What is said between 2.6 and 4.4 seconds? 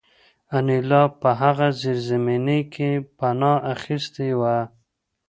کې پناه اخیستې